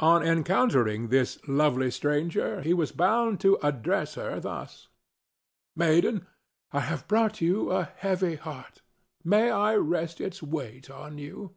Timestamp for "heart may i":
8.34-9.76